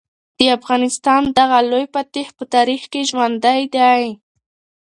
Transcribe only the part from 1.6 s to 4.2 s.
لوی فاتح په تاریخ کې ژوندی دی.